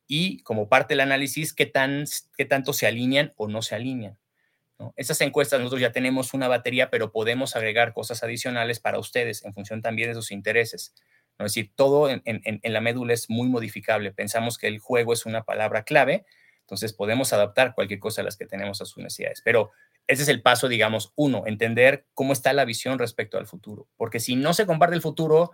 [0.07, 2.05] y como parte del análisis, qué, tan,
[2.35, 4.17] qué tanto se alinean o no se alinean.
[4.79, 4.93] ¿no?
[4.97, 9.53] Esas encuestas nosotros ya tenemos una batería, pero podemos agregar cosas adicionales para ustedes en
[9.53, 10.93] función también de sus intereses.
[11.37, 11.45] ¿no?
[11.45, 14.11] Es decir, todo en la médula es muy modificable.
[14.11, 16.25] Pensamos que el juego es una palabra clave,
[16.67, 19.41] entonces podemos adaptar cualquier cosa a las que tenemos a sus necesidades.
[19.41, 19.71] Pero
[20.05, 23.87] ese es el paso, digamos, uno, entender cómo está la visión respecto al futuro.
[23.95, 25.51] Porque si no se comparte el futuro,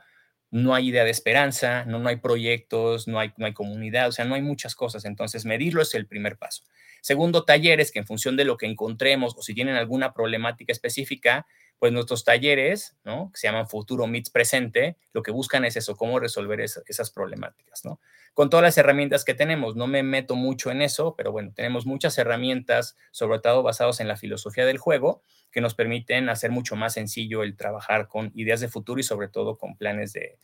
[0.49, 4.11] no hay idea de esperanza, no, no hay proyectos, no hay, no hay comunidad, o
[4.11, 5.05] sea, no hay muchas cosas.
[5.05, 6.63] Entonces, medirlo es el primer paso.
[7.03, 11.45] Segundo, talleres que en función de lo que encontremos o si tienen alguna problemática específica,
[11.77, 13.29] pues nuestros talleres, ¿no?
[13.33, 17.83] Que se llaman Futuro Meets Presente, lo que buscan es eso, cómo resolver esas problemáticas,
[17.83, 17.99] ¿no?
[18.33, 21.85] Con todas las herramientas que tenemos, no me meto mucho en eso, pero bueno, tenemos
[21.85, 26.77] muchas herramientas, sobre todo basadas en la filosofía del juego, que nos permiten hacer mucho
[26.77, 30.37] más sencillo el trabajar con ideas de futuro y sobre todo con planes de,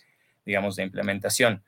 [0.45, 1.63] digamos, de implementación.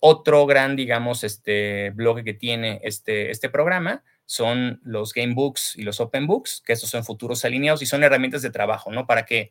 [0.00, 5.82] Otro gran, digamos, este bloque que tiene este, este programa son los game books y
[5.82, 9.06] los open books, que estos son futuros alineados y son herramientas de trabajo, ¿no?
[9.06, 9.50] Para que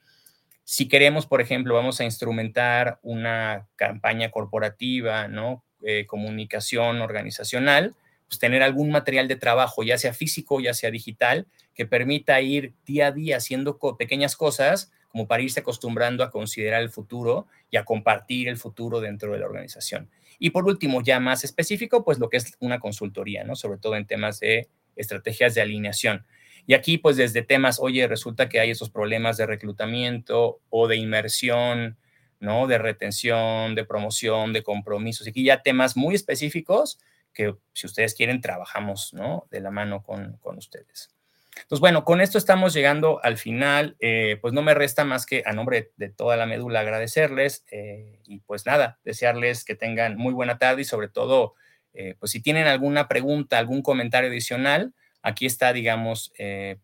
[0.65, 5.63] si queremos, por ejemplo, vamos a instrumentar una campaña corporativa, ¿no?
[5.83, 7.95] Eh, comunicación organizacional,
[8.27, 12.73] pues tener algún material de trabajo, ya sea físico, ya sea digital, que permita ir
[12.85, 17.77] día a día haciendo pequeñas cosas como para irse acostumbrando a considerar el futuro y
[17.77, 20.09] a compartir el futuro dentro de la organización.
[20.39, 23.55] Y por último, ya más específico, pues lo que es una consultoría, ¿no?
[23.55, 26.25] Sobre todo en temas de estrategias de alineación.
[26.67, 30.97] Y aquí, pues desde temas, oye, resulta que hay esos problemas de reclutamiento o de
[30.97, 31.97] inmersión,
[32.39, 32.67] ¿no?
[32.67, 35.27] De retención, de promoción, de compromisos.
[35.27, 36.99] Y aquí ya temas muy específicos
[37.33, 39.47] que si ustedes quieren, trabajamos, ¿no?
[39.51, 41.14] De la mano con, con ustedes.
[41.61, 43.95] Entonces, bueno, con esto estamos llegando al final.
[43.99, 48.19] Eh, pues no me resta más que a nombre de toda la médula agradecerles eh,
[48.25, 51.55] y pues nada, desearles que tengan muy buena tarde y sobre todo,
[51.93, 56.33] eh, pues si tienen alguna pregunta, algún comentario adicional, aquí está, digamos,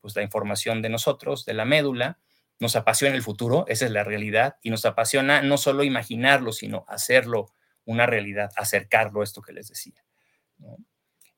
[0.01, 2.17] pues la información de nosotros, de la médula.
[2.59, 6.86] Nos apasiona el futuro, esa es la realidad, y nos apasiona no solo imaginarlo, sino
[6.88, 7.53] hacerlo
[7.86, 10.03] una realidad, acercarlo, esto que les decía.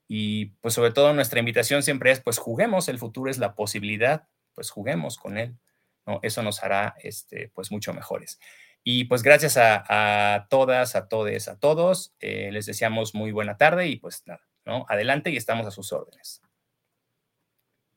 [0.07, 4.27] Y pues sobre todo nuestra invitación siempre es, pues juguemos, el futuro es la posibilidad,
[4.53, 5.57] pues juguemos con él,
[6.05, 6.19] ¿no?
[6.23, 8.39] Eso nos hará, este, pues mucho mejores.
[8.83, 12.13] Y pues gracias a, todas, a todos, a todos.
[12.19, 14.85] les deseamos muy buena tarde y pues nada, ¿no?
[14.89, 16.41] Adelante y estamos a sus órdenes.